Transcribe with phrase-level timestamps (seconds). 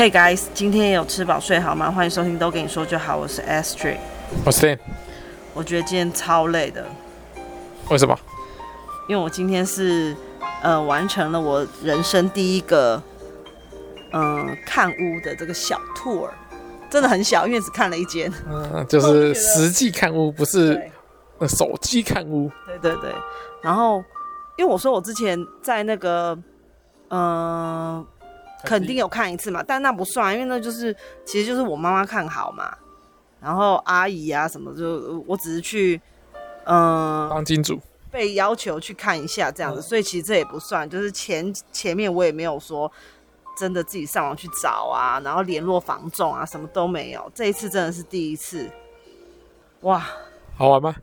[0.00, 1.90] Hey guys，今天有吃饱睡好吗？
[1.90, 3.98] 欢迎收听都跟你说就好，我是 Astrid，
[4.46, 4.78] 我是 Dan。
[5.52, 6.86] 我觉得今天超累的，
[7.90, 8.18] 为什么？
[9.08, 10.16] 因为我今天是
[10.62, 13.02] 呃完成了我人生第一个
[14.12, 16.30] 嗯、呃、看屋的这个小 tour，
[16.88, 20.80] 真的很小，因为只看了一间，嗯，就是实际看屋，不是
[21.46, 22.50] 手机看屋。
[22.66, 23.14] 对对对，
[23.60, 24.02] 然后
[24.56, 26.34] 因为我说我之前在那个
[27.08, 27.20] 嗯。
[27.98, 28.06] 呃
[28.64, 30.94] 肯定有看一次嘛，但那不算，因为那就是
[31.24, 32.76] 其实就是我妈妈看好嘛，
[33.40, 36.00] 然后阿姨啊什么就我只是去，
[36.64, 37.80] 嗯、呃，当金主。
[38.10, 42.90] 被要求去看一下这样子，嗯、所以其实这也不算，就是前前面我也没有说
[43.56, 48.68] 真的自己上网去找啊，然后联络房仲啊，什么都没有，这一次真的是第一次，
[49.82, 50.04] 哇，
[50.56, 50.96] 好玩吗？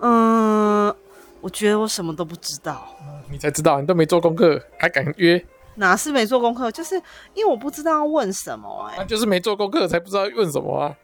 [0.00, 0.94] 嗯，
[1.40, 2.94] 我觉得我什么都不知道，
[3.28, 5.44] 你才知道，你都没做功课还敢约？
[5.76, 6.94] 哪是没做功课，就是
[7.34, 10.94] 因为我不知道要问什么哎、就是没做功课才不知道问什么啊。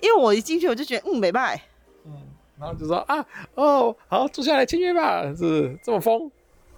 [0.00, 1.60] 因为我一进去我就觉得嗯没拜，
[2.04, 2.12] 嗯，
[2.58, 6.30] 然后就说啊哦好坐下来签约吧，是这么疯？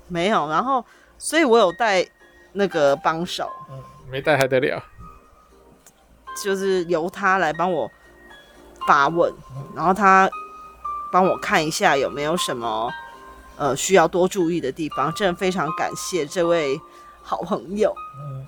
[0.08, 0.84] 没有，然后
[1.18, 2.06] 所以我有带
[2.52, 4.82] 那个帮手，嗯，没带还得了，
[6.42, 7.90] 就是由他来帮我
[8.86, 9.32] 发问，
[9.74, 10.28] 然后他
[11.10, 12.88] 帮我看一下有没有什么
[13.56, 16.80] 呃需要多注意的地方，真的非常感谢这位。
[17.28, 18.46] 好朋友，嗯，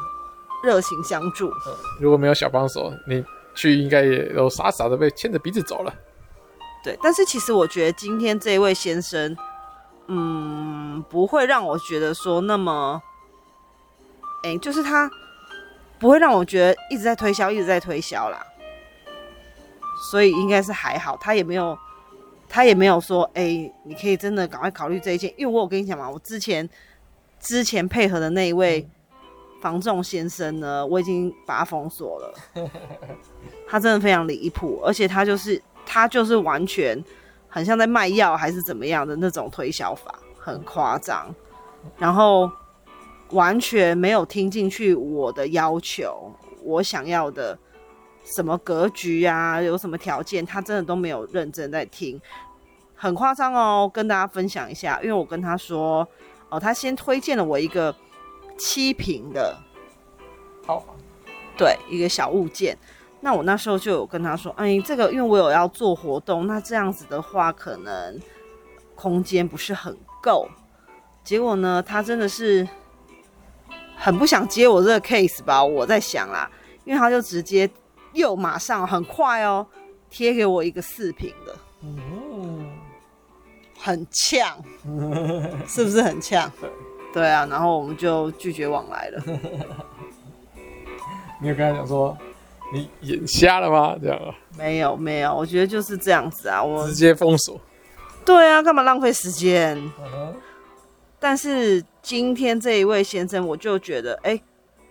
[0.63, 1.53] 热情相助。
[1.99, 5.93] 如果没有小帮手，你去应该也都傻傻的被牵着鼻子走了。
[6.85, 9.37] 对，但是其实我觉得今天这位先生，
[10.07, 13.03] 嗯，不会让我觉得说那么，
[14.45, 15.11] 哎、欸，就是他
[15.99, 18.41] 不会让我觉得一直在推销，一直在推销啦。
[20.13, 21.77] 所以应该是还好，他也没有，
[22.49, 26.71] 他也没有说，哎、欸，你可以真的赶快考虑这一件，因为我有跟你讲嘛，我之前。
[27.41, 28.89] 之前配合的那一位
[29.61, 32.35] 房仲先生呢，我已经把他封锁了。
[33.67, 37.03] 他真的非常离谱，而且他就是他就是完全
[37.49, 41.35] 很像在卖药还是怎么样的那种推销法，很夸张。
[41.97, 42.51] 然后
[43.31, 46.33] 完全没有听进去我的要求，
[46.63, 47.59] 我想要的
[48.25, 52.21] 什么格局啊，有什么条件，他真的都没有认真在听，
[52.95, 53.91] 很夸张哦。
[53.93, 56.07] 跟大家分享一下，因为我跟他说。
[56.51, 57.95] 哦，他先推荐了我一个
[58.57, 59.57] 七平的
[60.65, 60.97] 套房，
[61.57, 62.77] 对，一个小物件。
[63.21, 68.21] 那我那时候就有跟他说，哎，这个因为我有要做活动，那这样子的话可能
[68.95, 70.49] 空间不是很够。
[71.25, 72.67] 结果呢，他真的是
[73.97, 75.63] 很不想接我这个 case 吧？
[75.63, 76.51] 我在想啦，
[76.85, 77.69] 因为他就直接
[78.13, 79.67] 又马上很快哦
[80.09, 81.55] 贴给我一个四平的。
[83.89, 83.91] 嗯。
[83.91, 84.63] 很呛，
[85.67, 86.53] 是不是很呛？
[87.11, 89.23] 对啊，然后我们就拒绝往来了。
[91.41, 92.15] 你有跟他讲说
[92.71, 93.97] 你眼瞎了吗？
[93.99, 94.35] 这样啊？
[94.59, 97.59] 没有没有，我觉得就是这样子啊，我直接封锁。
[98.27, 99.91] 对啊，干嘛浪费时间？
[101.19, 104.43] 但是今天这一位先生，我就觉得哎、欸，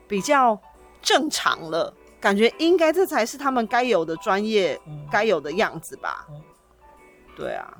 [0.07, 0.59] 比较
[1.03, 4.81] 正常了，感觉应该这才是他们该有的专业，
[5.11, 6.25] 该有的样子吧？
[7.35, 7.77] 对啊。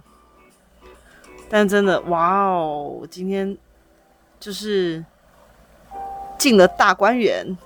[1.49, 3.07] 但真的，哇哦！
[3.09, 3.57] 今天
[4.39, 5.03] 就是
[6.37, 7.57] 进了大观园，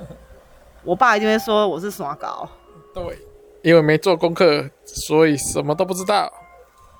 [0.84, 2.48] 我爸一定会说我是耍搞。
[2.92, 3.18] 对，
[3.62, 6.32] 因为没做功课，所以什么都不知道。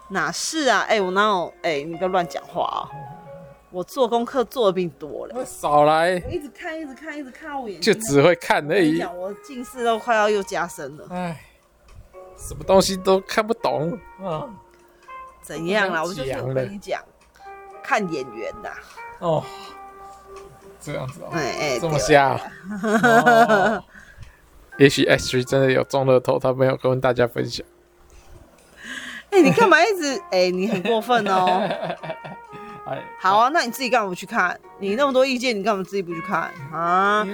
[0.09, 0.81] 哪是啊？
[0.89, 1.53] 哎、欸，我哪有？
[1.63, 2.89] 哎、欸，你不要乱讲话啊！
[3.71, 5.45] 我做功课做的比你多了。
[5.45, 6.23] 少来！
[6.25, 9.03] 我一直看，一直看，一直看我眼睛，就只会看而已。
[9.03, 11.07] 我近视都快要又加深了。
[11.11, 11.45] 哎，
[12.39, 14.49] 什么东西都看不懂啊！
[15.47, 16.03] 怎样啦？
[16.03, 17.01] 我就是我跟你讲，
[17.81, 18.71] 看演员呐。
[19.21, 19.45] 哦，
[20.81, 21.29] 这样子哦。
[21.33, 22.37] 哎哎，这么瞎。
[24.77, 27.65] 也许 Astrid 真的有中乐透，他没有跟大家分享。
[29.31, 30.21] 哎，你干嘛一直？
[30.33, 31.63] 哎，你很过分哦。
[33.21, 34.59] 好啊，那你自己干嘛不去看？
[34.81, 37.25] 你那么多意见，你干嘛自己不去看啊？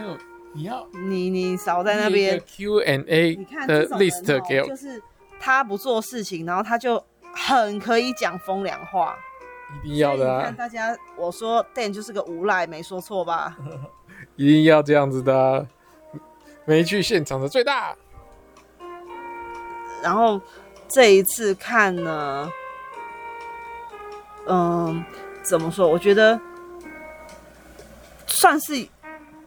[0.55, 3.37] 你要你你少在那边 Q&A
[3.67, 5.03] 的 list 给我，就是
[5.41, 7.03] 他不做事情，然后他就。
[7.35, 9.17] 很可以讲风凉话，
[9.83, 10.39] 一定要的啊！
[10.39, 13.57] 你看大家，我说 Dan 就是个无赖，没说错吧？
[14.37, 15.67] 一定要这样子的啊，
[16.65, 17.97] 没去现场的最大。
[20.03, 20.41] 然后
[20.89, 22.51] 这一次看呢，
[24.47, 25.05] 嗯，
[25.43, 25.89] 怎么说？
[25.89, 26.39] 我觉得
[28.27, 28.87] 算是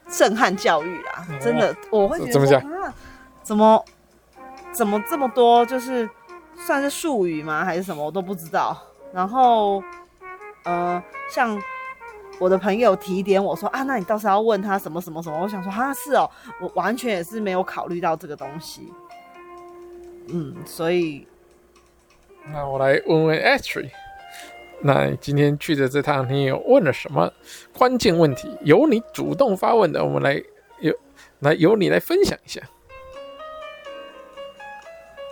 [0.10, 2.94] 震撼教育啦，真的，我会觉得怎么讲啊？
[3.44, 3.86] 怎么
[4.72, 5.66] 怎么这么多？
[5.66, 6.10] 就是。
[6.58, 7.64] 算是术语吗？
[7.64, 8.04] 还是什么？
[8.04, 8.78] 我都不知道。
[9.14, 9.82] 然后，
[10.64, 11.62] 呃，像
[12.40, 15.40] 我的朋友提点我说啊，那你到时候要问他什么什么什么。
[15.42, 16.30] 我想说啊，是哦，
[16.60, 18.92] 我完全也是没有考虑到这个东西。
[20.28, 21.28] 嗯，所以
[22.52, 23.92] 那我来问问 Astrid，
[24.82, 27.32] 那你今天去的这趟，你有问了什么
[27.78, 28.50] 关键问题？
[28.64, 30.42] 由你主动发问的，我们来
[30.80, 30.94] 由
[31.40, 32.60] 来由你来分享一下。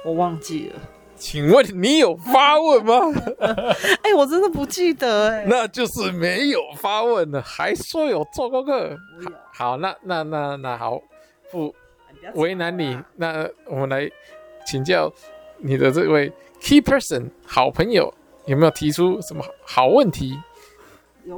[0.05, 0.79] 我忘记了。
[1.15, 2.95] 请问你有发问吗？
[3.39, 5.45] 哎、欸，我真的不记得哎、欸。
[5.47, 8.97] 那就是没有发问了，还说有做功课。
[9.53, 10.99] 好，好，那那那那好，
[11.51, 11.73] 不
[12.35, 12.99] 为难你。
[13.15, 14.09] 那我们来
[14.65, 15.11] 请教
[15.59, 18.13] 你的这位 key person 好朋友，
[18.45, 20.37] 有没有提出什么好问题，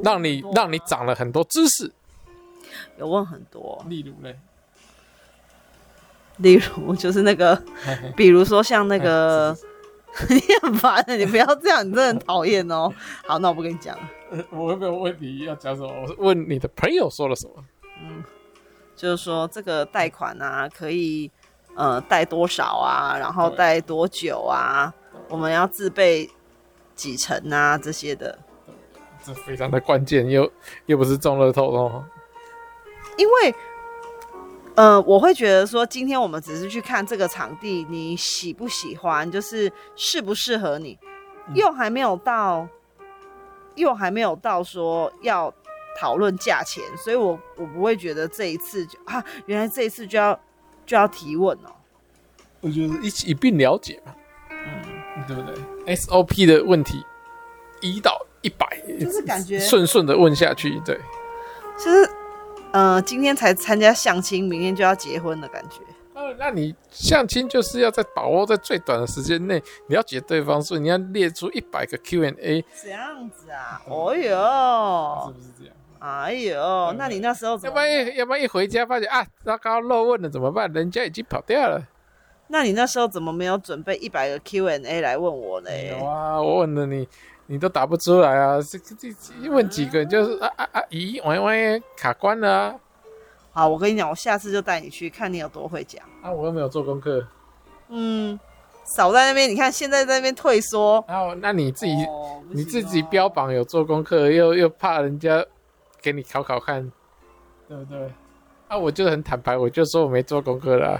[0.04, 1.92] 让你让你长了很多知识？
[2.98, 4.36] 有问很多，例如嘞。
[6.38, 7.62] 例如就是那个，
[8.16, 9.56] 比如说像那个，
[10.30, 12.92] 你很烦，你不要这样，你真的很讨厌哦。
[13.26, 14.10] 好，那我不跟你讲了。
[14.50, 15.90] 我有没有问题要讲什么？
[16.02, 17.64] 我是问你的朋友说了什么？
[18.02, 18.24] 嗯，
[18.96, 21.32] 就是说这个贷款啊，可以
[21.76, 24.94] 呃贷多少啊，然后贷多久啊？
[25.30, 26.30] 我们要自备
[26.96, 27.78] 几成啊？
[27.78, 28.38] 这些的，
[29.24, 30.52] 这非常的关键，又
[30.88, 32.04] 又不是中乐透哦。
[33.18, 33.56] 因为。
[34.76, 41.00] 呃，我会觉得说，今天我们只是去看这个场地，你喜不喜欢，就是适不适合你，
[41.54, 42.68] 又还没有到，
[43.76, 45.54] 又还没有到说要
[45.98, 50.38] 讨论价钱，所以我我不会觉得这一次就啊，原来这一次就要
[50.86, 51.72] 就要提问哦。
[52.60, 54.14] 我觉得一起一并了解嘛，
[54.50, 57.02] 嗯，对不对？SOP 的问题
[57.80, 58.68] 一到一百，
[59.00, 61.00] 就是感觉顺顺的问下去，对，
[61.78, 62.10] 其实。
[62.76, 65.78] 呃，今天才参加相亲，明天就要结婚的感觉。
[66.14, 72.66] 呃，那你相亲就是要在把握在最短的时间内，你要解对方，所以你要列出一百个 Q&A。
[72.84, 73.82] 这样子啊？
[73.88, 75.74] 哦哟，是不是这样？
[76.00, 77.74] 哎呦，那你那时候怎么？
[77.74, 80.70] 要不然要不然一回家发现啊，糟糕漏问了怎么办？
[80.74, 81.82] 人家已经跑掉了。
[82.50, 85.70] 那你那时候怎么没有准备一百个 Q&A 来问我呢？
[85.98, 87.08] 有啊，我问了你。
[87.48, 88.60] 你都答不出来啊！
[88.60, 90.82] 这这这问几个就是啊啊啊！
[90.90, 92.76] 咦，喂喂，卡关了啊！
[93.52, 96.32] 好，我跟你讲，我下次就带你去看你有多会讲啊！
[96.32, 97.24] 我又没有做功课。
[97.90, 98.40] 嗯，
[98.84, 101.06] 少在那边，你看现在在那边退缩。
[101.08, 105.46] 然后，那你自己、哦、你自己标榜有做功课，又又怕人家
[106.02, 106.92] 给你考考看，
[107.68, 108.12] 对不对？
[108.70, 111.00] 啊，我就很坦白，我就说我没做功课啦。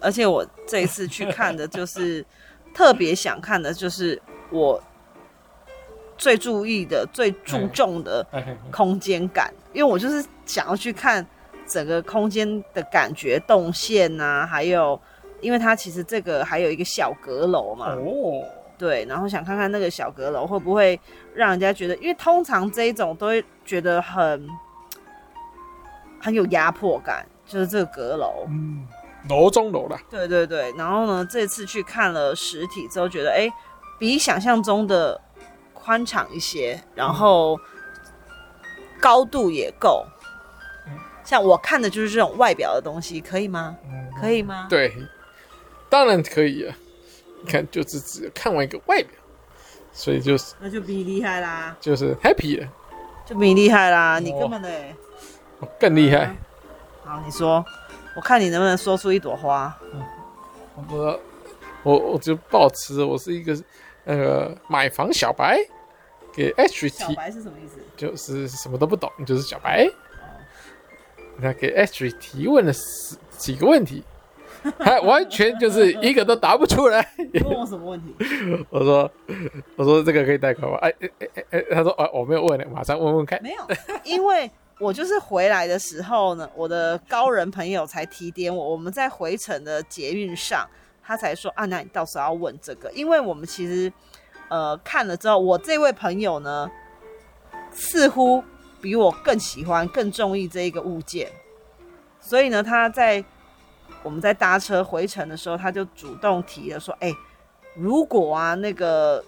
[0.00, 2.24] 而且我这一次去看的，就是
[2.72, 4.18] 特别想看的，就是
[4.50, 4.82] 我。
[6.16, 8.26] 最注意的、最注重的
[8.70, 11.26] 空间感，因为我就是想要去看
[11.66, 14.98] 整个空间的感觉、动线啊，还有，
[15.40, 18.44] 因为它其实这个还有一个小阁楼嘛，哦，
[18.78, 20.98] 对，然后想看看那个小阁楼会不会
[21.34, 24.46] 让人家觉得，因为通常这一种都会觉得很
[26.20, 28.86] 很有压迫感，就是这个阁楼，嗯，
[29.28, 33.50] 楼中楼啦，对对对，然后呢，这次去看了实体之后，觉得哎，
[33.98, 35.20] 比想象中的。
[35.84, 37.60] 宽敞一些，然后
[39.00, 40.06] 高度也够。
[41.22, 43.76] 像我看的就是这种外表的东西，可以吗？
[44.18, 44.66] 可以吗？
[44.70, 44.94] 对，
[45.90, 46.74] 当然可以啊。
[47.42, 49.10] 你看，就是只看完一个外表，
[49.92, 52.68] 所以就是那就比你厉害啦，就是 happy 了，
[53.26, 54.18] 就比你厉害啦。
[54.18, 54.70] 你根本的
[55.78, 56.34] 更厉害。
[57.04, 57.62] 好，你说，
[58.16, 59.74] 我看你能不能说出一朵花。
[60.88, 61.20] 我
[61.82, 63.54] 我我就抱持我是一个
[64.04, 65.58] 那个买房小白。
[66.34, 67.78] 给 Astrid 提，小白是什么意思？
[67.96, 69.88] 就是什么都不懂，就是小白。
[71.36, 74.04] 那给 Astrid 提问了十几个问题，
[74.78, 77.08] 还完全就是一个都答不出来。
[77.44, 78.14] 问我什么问题？
[78.70, 79.10] 我说，
[79.76, 80.78] 我说这个可以贷款吗？
[80.78, 83.42] 哎哎哎哎，他说啊，我没有问呢，马上问问看。
[83.42, 83.66] 没有，
[84.04, 90.68] 因为我就是回来的时候呢，我的高人朋友才提点我，我们在回程的捷运上，
[91.02, 93.92] 他才说啊，那你到时候要问这个，因为我们其实。
[94.54, 96.70] 呃，看了之后，我这位朋友呢，
[97.72, 98.40] 似乎
[98.80, 101.28] 比我更喜欢、更中意这一个物件，
[102.20, 103.24] 所以呢，他在
[104.04, 107.16] 我们在搭车回程的时候，他就主动提了说：“哎、欸，
[107.74, 109.24] 如果啊，那个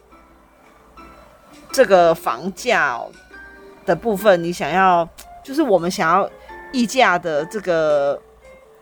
[1.73, 3.03] 这个房价
[3.85, 5.09] 的部分，你想要，
[5.43, 6.31] 就是我们想要
[6.71, 8.17] 溢价的这个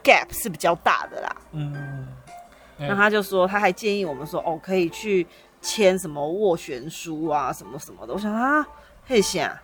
[0.02, 2.06] gap 是比较大的啦。”嗯，
[2.76, 5.26] 那他就说，他还建议我们说：“哦，可以去。”
[5.64, 8.64] 签什么斡旋书啊，什么什么的，我想啊，
[9.06, 9.60] 嘿下，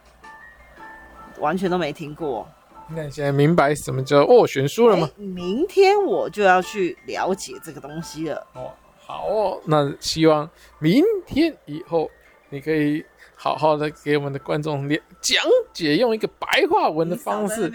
[1.38, 2.48] 完全都没听过。
[2.88, 5.08] 那你现在明白什么叫斡旋书了吗？
[5.18, 8.46] 欸，明天我就要去了解这个东西了。
[8.54, 12.10] 哦，好哦，那希望明天以后
[12.48, 13.04] 你可以
[13.36, 14.88] 好好的给我们的观众
[15.20, 17.70] 讲解，用一个白话文的方式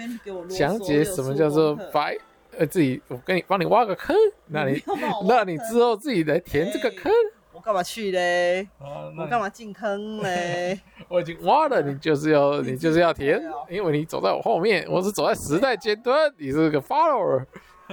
[0.50, 2.18] 讲解什么叫做白。
[2.58, 4.16] 呃，自己我给你帮你挖个坑，
[4.48, 4.82] 那你
[5.28, 7.12] 那你之后自己来填这个坑。
[7.12, 8.62] 我干嘛去嘞？
[8.78, 10.80] 啊、我干嘛进坑嘞？
[11.10, 17.44] 我已经挖了，你就是要 你就是要填，因为你走在我后面，我是走在时代尖端，你是个 follower。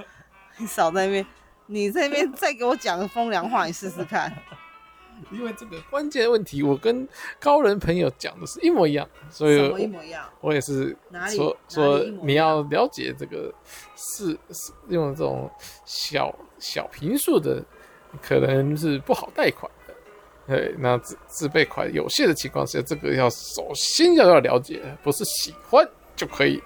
[0.61, 1.27] 你少在那边，
[1.69, 4.31] 你在那边再给我讲个风凉话，你试试看。
[5.31, 7.09] 因为这个关键问题，我跟
[7.41, 10.29] 高人朋友讲的是一模一样，所以一模一样。
[10.43, 10.95] 我也是
[11.35, 13.51] 说说你要了解这个
[13.97, 15.51] 是是用这种
[15.87, 17.65] 小小平数的，
[18.21, 19.95] 可能是不好贷款的。
[20.47, 26.61] 对，那自自备款有限的情况下，这个要首先要要了解，不是喜欢就可以，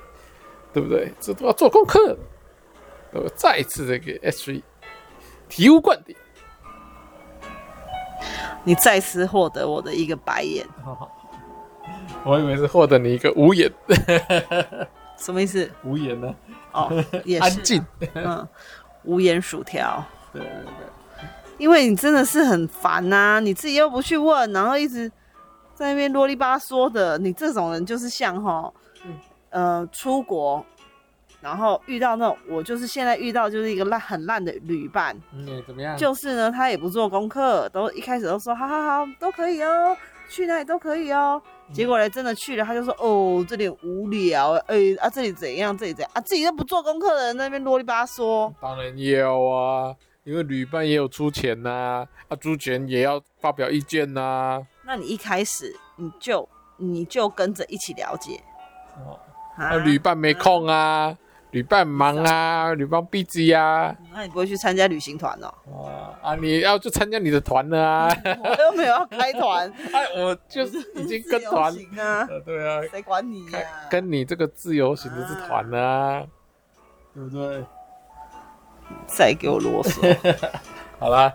[0.72, 1.12] 对不对？
[1.20, 2.16] 这都要做功课。
[3.12, 4.62] 我再一次的给 H E
[5.48, 6.14] 醍醐灌顶。
[8.64, 10.66] 你再次获得我的一个白眼，
[12.24, 13.70] 我以为是获得你一个无眼，
[15.16, 15.70] 什么意思？
[15.84, 16.34] 无言呢？
[16.72, 16.90] 哦，
[17.24, 18.46] 也是 安静，嗯，
[19.04, 20.04] 无言薯条。
[20.32, 20.70] 对对对，
[21.58, 25.10] 因为你真的是很烦呐，你自己又不去问，然后一直
[25.74, 28.72] 在那边啰里吧嗦的，你这种人就是像哈，
[29.50, 30.64] 呃，出国。
[31.42, 35.96] 然后遇到那种，我就是现在遇到就是一个烂很烂的旅伴，嗯，怎么样？
[35.96, 39.96] 就是呢，他也不做功课，都一开始都说好好好都可以哦，
[40.28, 41.40] 去哪里都可以哦。
[41.72, 48.52] 结果呢，真的去了，他就说哦，这里无聊，哎啊，这里怎样，这里怎样啊，自己都不做功课的人在那边啰里吧嗦。
[48.60, 49.94] 当然要啊，
[50.26, 54.60] 因为旅伴也有出钱呐，啊，出钱也要发表意见呐。
[54.84, 56.46] 那你一开始你就
[56.78, 58.42] 你就跟着一起了解，
[59.06, 59.18] 哦，
[59.56, 61.16] 啊，旅伴没空啊。
[61.52, 65.86] 旅伴忙啊，旅伴 busy 啊，那你不会去参加旅行团哦？
[65.86, 68.08] 啊啊，你要去参加你的团了啊！
[68.44, 73.60] 我又没有要开团， 哎，我就是已经跟团啊，对啊，谁管你呀？
[73.88, 76.26] 跟你这个自由行的是团啊，
[77.14, 77.64] 对不对？
[79.06, 80.16] 再给我啰嗦，
[80.98, 81.32] 好啦，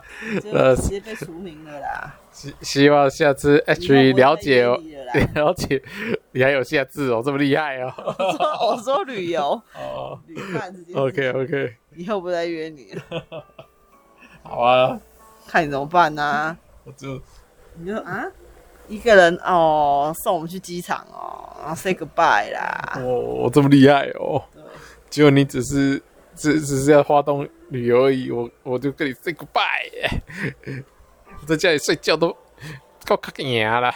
[0.52, 2.16] 呃，直接被除名了啦。
[2.32, 4.80] 希希望下次 H 了解哦，
[5.36, 5.82] 了解，
[6.32, 7.94] 你还有下次哦，这么厉害哦。
[7.98, 13.46] 我 说我说旅游哦，旅伴直接 OK OK，以后不再约你了。
[14.44, 15.00] 好啊，
[15.46, 16.58] 看你怎么办呢？
[16.86, 17.22] 我就
[17.76, 18.26] 你就啊，
[18.88, 22.94] 一个人哦，送我们去机场哦，然后 say goodbye 啦。
[22.96, 23.04] 哦，
[23.44, 24.64] 我这么厉害哦，对，
[25.10, 26.02] 结果你只是
[26.42, 30.84] 只只是要花东旅游而已，我我就跟你 say goodbye。
[31.46, 32.36] 在家里睡觉都
[33.06, 33.94] 够卡赢了。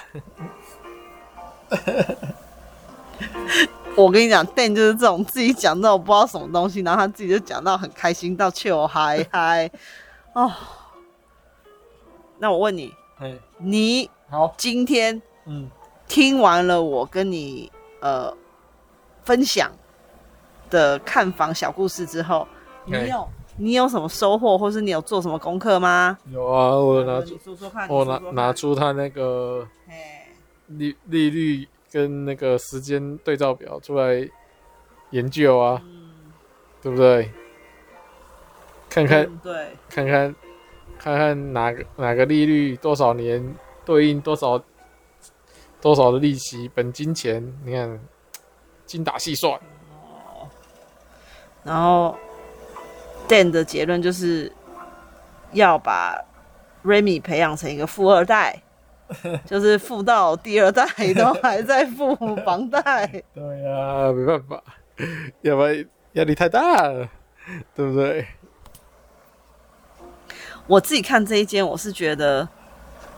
[3.96, 9.72] 我跟你讲，Dan 就是这种自己讲到我不知道什么东西，然后他自己就讲到很开心到笑嗨嗨
[10.34, 10.52] 哦。
[12.38, 12.94] 那我问你，
[13.58, 15.70] 你好，今天嗯
[16.08, 17.72] 听完了我跟你
[18.02, 18.36] 呃
[19.24, 19.72] 分享
[20.70, 22.48] 的看房小故事之后，
[22.86, 23.28] 你有？
[23.58, 26.18] 你有什么收获，或是你有做什么功课吗？
[26.30, 27.40] 有啊，我拿出，
[27.88, 29.66] 我拿拿出他那个
[30.68, 34.30] 利利率跟那个时间对照表出来
[35.12, 36.12] 研究啊，嗯、
[36.82, 37.32] 对不对？
[38.90, 40.36] 看看，嗯、对，看看，
[41.00, 43.56] 看看哪个哪个利率多少年
[43.86, 44.62] 对应多少
[45.80, 47.98] 多少的利息本金钱，你看
[48.86, 49.58] 精打细算。
[51.66, 52.18] 哦，然后。
[53.28, 54.52] Dan 的结论就是
[55.52, 56.24] 要把
[56.84, 58.62] Remy 培养成一个富二代，
[59.48, 63.08] 就是富到第二代都还在付房贷。
[63.34, 64.64] 对呀、啊，没办法，
[65.42, 67.10] 要不然压力太大了，
[67.74, 68.28] 对不对？
[70.68, 72.48] 我自己看这一间，我是觉得，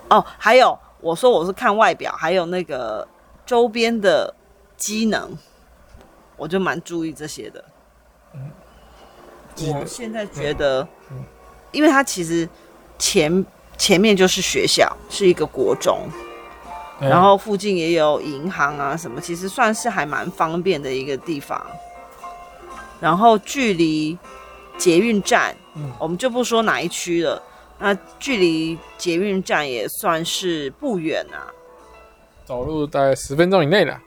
[0.10, 3.06] 哦，还有我说我是看外表，还有那个
[3.46, 4.34] 周边的
[4.78, 5.38] 机能，
[6.38, 7.62] 我就蛮注意这些的。
[9.60, 10.88] 嗯我现在觉得，
[11.72, 12.48] 因为它其实
[13.00, 13.46] 前
[13.78, 16.00] 前面就是学校，是一个国中，
[17.00, 21.66] 然后附近也有银行啊什么，其实算是还蛮方便的一个地方。
[23.00, 24.18] 然后距离
[24.78, 25.56] 捷运站，
[26.00, 27.42] 我们就不说哪一区了，
[27.80, 31.50] 那距离捷运站也算是不远啊，
[32.46, 34.00] 走路大概十分钟以内了，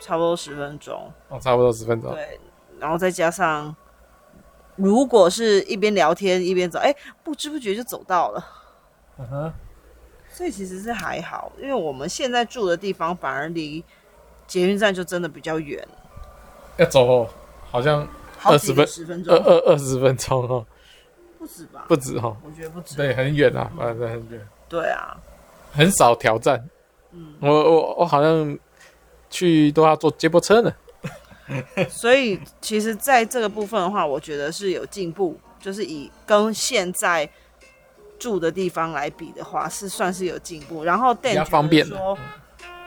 [0.00, 2.38] 差不多十分钟，哦，差不多十分钟，对，
[2.78, 3.74] 然后再加上。
[4.76, 8.46] 如果是一边聊天一边走，哎，不知不觉就走到了。
[9.18, 9.52] 嗯哼，
[10.30, 13.82] 所以其实是还好，因为我们现在住的地方反而离
[14.46, 15.86] 捷运站就真的比较远。
[16.76, 17.28] 要走哦，
[17.70, 18.06] 好像
[18.42, 20.66] 二十分，十分钟，二二二十分钟哦，
[21.38, 21.86] 不止吧？
[21.88, 22.96] 不止哦，我觉得不止。
[22.96, 24.46] 对，很远啊，反正很远。
[24.68, 25.16] 对啊，
[25.72, 26.68] 很少挑战。
[27.12, 28.58] 嗯，我我我好像
[29.30, 30.70] 去都要坐接驳车呢。
[31.88, 37.28] 所以其实在这个部分的话，我觉得是有进步，就是以跟现在
[38.18, 40.82] 住的地方来比的话，是算是有进步。
[40.82, 42.18] 然后比较方便说，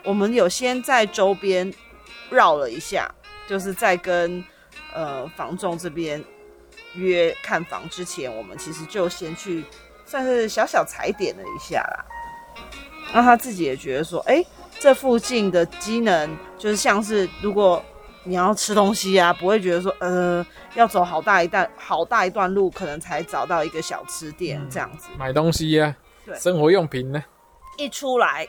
[0.03, 1.73] 我们有先在周边
[2.29, 3.09] 绕了一下，
[3.47, 4.43] 就是在跟
[4.93, 6.21] 呃房仲这边
[6.95, 9.63] 约看房之前，我们其实就先去
[10.05, 12.05] 算是小小踩点了一下啦。
[13.13, 14.47] 那他自己也觉得说，哎、欸，
[14.79, 17.81] 这附近的机能就是像是如果。
[18.23, 20.45] 你要吃东西啊，不会觉得说，呃，
[20.75, 25.07] 要走好大一段好大一段路，可能才找到一个小吃店这样子。
[25.13, 27.23] 嗯、买东西呀、啊，对，生活用品呢。
[27.77, 28.47] 一出来，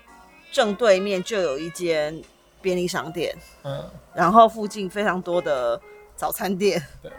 [0.50, 2.20] 正对面就有一间
[2.60, 5.80] 便利商店，嗯，然后附近非常多的
[6.16, 7.10] 早餐店，对，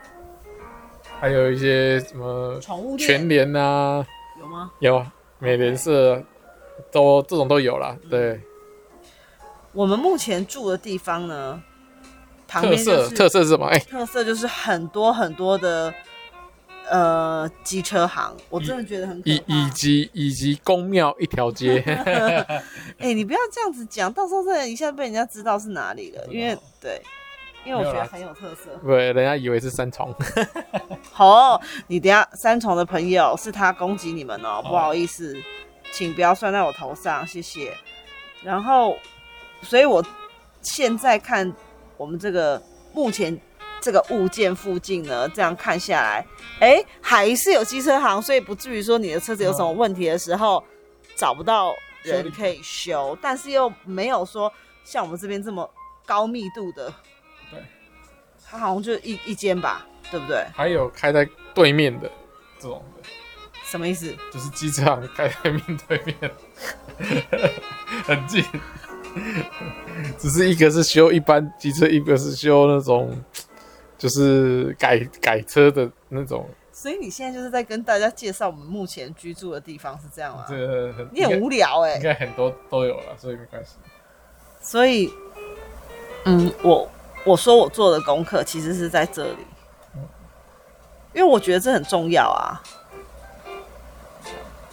[1.20, 4.06] 还有一些什么宠物，全联啊，
[4.40, 4.72] 有吗？
[4.80, 5.06] 有，
[5.40, 6.22] 美联社
[6.92, 7.98] 都这种都有啦。
[8.10, 8.42] 对、嗯，
[9.72, 11.64] 我们目前住的地方呢？
[12.60, 13.66] 特色特色是什么？
[13.68, 15.94] 哎、欸，特色就是很多很多的
[16.90, 21.82] 呃机车行，我真的觉得很以以及以及公庙一条街。
[21.88, 27.02] 哎、欸，你不要这样子讲，到时候这一下被人家知道是哪里了，因为对，
[27.64, 28.78] 因为我觉得很有特色。
[28.86, 30.14] 对，人家以为是三重。
[31.14, 35.36] 好、哦，你等下三重的朋友是他攻击你们哦，不好意思，
[35.94, 37.74] 请不要算在我头上，谢谢。
[38.44, 38.98] 然后，
[39.62, 40.04] 所以我
[40.62, 41.54] 现在看。
[42.02, 42.60] 我们这个
[42.94, 43.40] 目前
[43.80, 46.26] 这个物件附近呢，这样看下来，
[46.60, 50.64] 哎，还是有机车行，所以不至于说你的车子有什么问题的时候
[51.16, 54.52] 找不到人可以修，但是又没有说
[54.84, 55.70] 像我们这边这么
[56.04, 56.92] 高密度的。
[57.52, 57.64] 对，
[58.44, 60.44] 它好像就一一间吧，对不对？
[60.56, 62.10] 还有开在对面的
[62.58, 63.08] 这种的，
[63.64, 64.12] 什么意思？
[64.34, 66.32] 就是机车行开在面对面，
[68.06, 68.44] 很近。
[70.18, 73.12] 只是一个是修一般机车，一个是修那种
[73.98, 76.48] 就是改改车的那种。
[76.72, 80.46] 所以你现在就是在跟大家介绍我们目前居住的地方是这样吗？
[80.50, 83.76] 这个很你很无聊哎、欸，应该很多都有了，所以没关系。
[84.62, 85.12] 所以，
[86.26, 86.90] 嗯，我
[87.24, 89.46] 我说我做的功课其实是在这里，
[91.14, 92.62] 因为我觉得这很重要啊。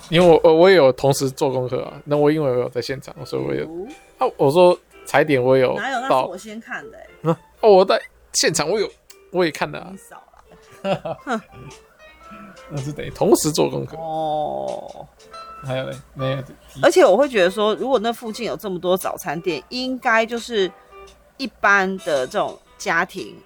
[0.09, 3.69] 因为我我我也有同时做功课啊，那我因为我有在现场，所以我有。
[4.19, 6.01] 啊，我说踩点我有，哪有？
[6.01, 7.37] 那是我先看的、欸。
[7.61, 8.01] 哦，我在
[8.33, 8.91] 现场，我有，
[9.31, 9.93] 我也看的啊。
[10.09, 10.23] 少
[10.83, 11.43] 了，
[12.71, 15.07] 那是得同时做功课哦。
[15.63, 16.43] 还有嘞，没有。
[16.83, 20.71] 而且我会觉得说，如果那附近有这么多早餐店，应该就是
[21.37, 23.37] 一般的这种家庭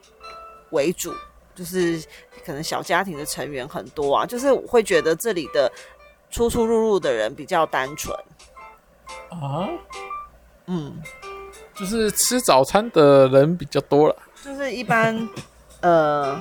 [0.70, 1.14] 为主，
[1.54, 2.02] 就是
[2.44, 5.72] 可能小家庭的成员很多啊，就是我会觉得这里的
[6.30, 8.14] 出出入入的人比较单纯。
[9.30, 9.68] 啊，
[10.66, 11.03] 嗯，
[11.75, 15.29] 就是吃早餐的人比较多了，就是一般
[15.81, 16.40] 呃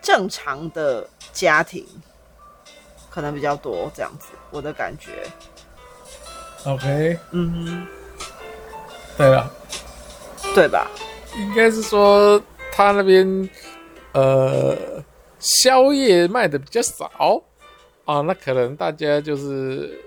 [0.00, 1.86] 正常的家庭
[3.10, 5.24] 可能比较多这样子，我的感觉。
[6.64, 7.86] OK，嗯哼，
[9.16, 9.50] 对了，
[10.54, 10.86] 对吧？
[11.36, 13.48] 应该是说他那边
[14.12, 14.76] 呃
[15.38, 17.42] 宵夜卖的比较少
[18.04, 19.98] 啊，那可能大家就是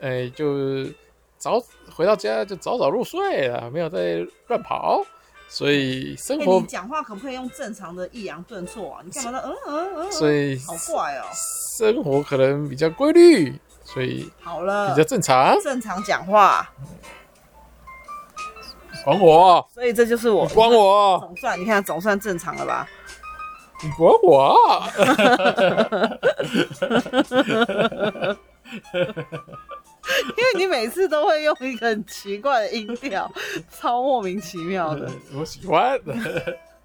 [0.00, 0.94] 哎、欸、就是。
[1.36, 1.62] 早
[1.96, 5.00] 回到家就早早入睡了，没有在乱跑，
[5.48, 6.54] 所以生活。
[6.54, 9.00] 欸、你讲话可不可以用正常的抑扬顿挫啊？
[9.04, 9.40] 你干嘛呢？
[9.44, 10.10] 嗯嗯嗯。
[10.12, 11.22] 所以好怪哦。
[11.32, 15.56] 生活可能比较规律，所以好了，比较正常。
[15.60, 16.68] 正常讲话。
[19.04, 19.64] 管我。
[19.72, 20.48] 所以这就是我。
[20.48, 21.20] 管我。
[21.20, 22.88] 总算你看总算正常了吧？
[23.82, 24.56] 你管我。
[30.36, 33.30] 因为你每次都会用一个很奇怪的音调，
[33.70, 35.10] 超莫名其妙的。
[35.34, 35.98] 我喜欢。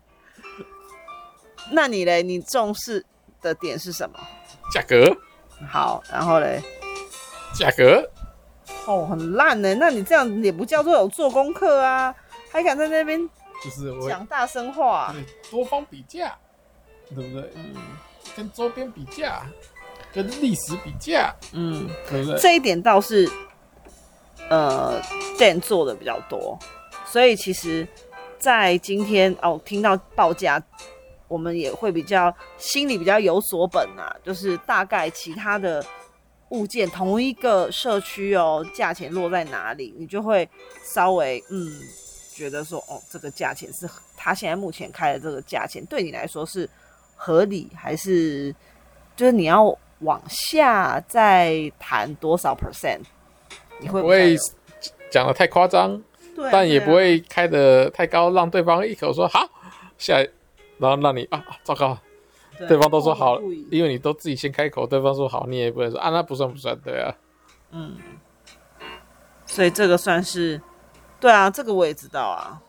[1.72, 2.24] 那你嘞？
[2.24, 3.06] 你重视
[3.42, 4.20] 的点是什么？
[4.72, 5.16] 价格。
[5.68, 6.62] 好，然后嘞？
[7.54, 8.10] 价格。
[8.86, 9.76] 哦，很烂呢。
[9.76, 12.16] 那你这样也不叫做有做功课啊？
[12.52, 13.30] 还敢在那边
[13.64, 15.14] 就是讲大声话？
[15.52, 16.36] 多方比价，
[17.14, 17.52] 对不对？
[17.56, 17.76] 嗯。
[18.36, 19.44] 跟周边比价。
[20.12, 22.40] 跟历史比价，嗯，对不对？
[22.40, 23.30] 这一点倒是，
[24.50, 25.00] 呃
[25.38, 26.58] ，Dan 做的比较多，
[27.06, 27.88] 所以其实，
[28.40, 30.60] 在今天哦，听到报价，
[31.28, 35.86] 我们也会比较心里比较有所本啊，就是大概其他的
[36.50, 40.50] 物件同一个社区哦，价钱落在哪里，你就会
[40.84, 41.72] 稍微嗯，
[42.34, 46.68] 觉得说哦，这个价钱是他现在目前开的这个价钱，对你来说是
[47.16, 48.56] 合理还是
[49.16, 49.78] 就是你要。
[50.00, 53.02] 往下再谈多少 percent？
[53.80, 54.38] 你会不会
[55.10, 56.02] 讲的太夸张，
[56.36, 59.48] 对啊，但也不会开的太高，让对方一口说好
[59.98, 60.28] 下来，
[60.78, 61.98] 然后让你啊糟糕，
[62.58, 67.16] 对，对方都说好，因为你都自己先开口，对方说好，你也不会说啊那不算不算，对啊，
[67.72, 67.98] 嗯，
[69.46, 70.62] 所以这个算是，
[71.20, 72.62] 对啊，这个我也知道啊，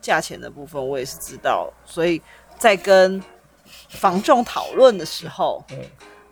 [0.00, 2.20] 价钱的部分我也是知道，所以
[2.56, 3.22] 在跟
[3.88, 5.78] 房仲讨论的时候，嗯，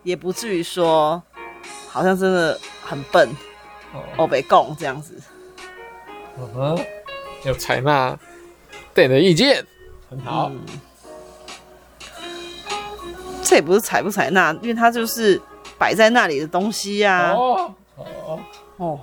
[0.07, 1.21] 也不至于说
[1.89, 3.29] 好像真的很笨，
[4.17, 5.21] 哦，被供这样子，
[6.39, 6.87] 嗯哼，
[7.45, 8.17] 要采纳
[8.95, 9.67] Dan 的意见，
[10.09, 10.49] 很好。
[10.49, 10.65] 嗯，
[13.43, 15.43] 这也不是采不采纳，因为它就是
[15.77, 17.33] 摆在那里的东西呀、啊。
[17.33, 18.41] 哦哦
[18.77, 19.01] 哦，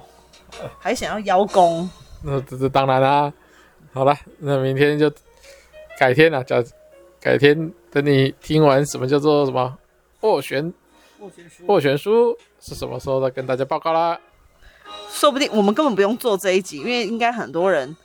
[0.79, 1.89] 还想要邀功？
[2.21, 3.33] 那这这当然啦、啊。
[3.91, 5.11] 好了，那明天就
[5.99, 6.63] 改天了，叫
[7.19, 9.77] 改天等你听完什么叫做什么
[10.21, 10.73] 斡旋
[11.23, 14.19] 斡旋书，斡旋书是什么时候再跟大家报告啦。
[15.09, 17.95] 说不定我们根本不用做这一集，因为应该很多人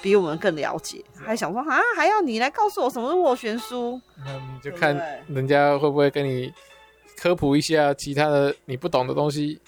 [0.00, 4.00] 比我们更了解，还想说啊，还要你来告诉我什么是斡旋书？
[4.24, 6.52] 那你就看人家会不会跟你
[7.16, 9.60] 科普一下其他的你不懂的东西，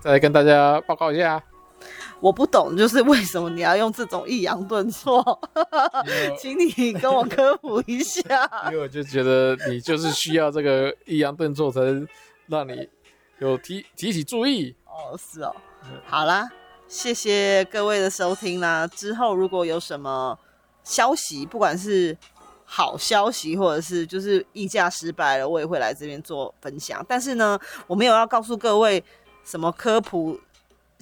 [0.00, 1.40] 再来跟大家报告一下。
[2.20, 5.22] 我不懂，就是为什么你要用这种抑扬顿挫？
[6.40, 8.22] 请你跟我科普一下。
[8.66, 12.08] 因为我就觉得你就是需要这个抑扬顿挫，才能
[12.46, 12.88] 让你
[13.40, 14.74] 有提提起注意。
[14.86, 15.54] 哦，是哦。
[16.06, 16.48] 好啦，
[16.88, 18.86] 谢谢各位的收听啦。
[18.86, 20.38] 之后如果有什么
[20.82, 22.16] 消息，不管是
[22.64, 27.04] 好消息，或者是就是议价失败了，我也会来这边做分享。
[27.06, 29.04] 但是呢，我没有要告诉各位
[29.44, 30.40] 什么科普。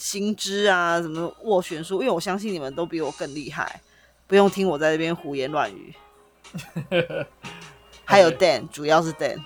[0.03, 2.03] 新知啊，什么斡旋术？
[2.03, 3.81] 因为我相信你们都比我更厉害，
[4.27, 5.95] 不用听我在这边胡言乱语。
[8.05, 9.39] 还有 Dan，主要是 Dan。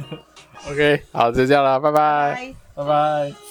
[0.70, 3.49] OK，好，就这样了，拜拜，拜拜。